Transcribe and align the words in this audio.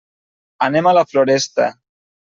Anem 0.69 0.91
a 0.91 0.95
la 1.01 1.05
Floresta. 1.13 1.73